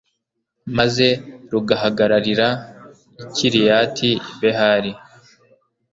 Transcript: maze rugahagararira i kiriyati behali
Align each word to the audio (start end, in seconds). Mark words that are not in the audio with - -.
maze 0.77 1.07
rugahagararira 1.51 2.47
i 2.55 2.57
kiriyati 3.35 4.11
behali 4.41 4.91